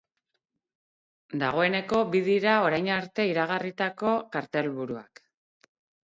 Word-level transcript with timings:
Dagoeneko 1.41 1.99
bi 2.15 2.21
dira 2.27 2.55
orain 2.69 2.89
arte 2.93 3.25
iragarritako 3.33 4.13
kartelburuak. 4.37 5.23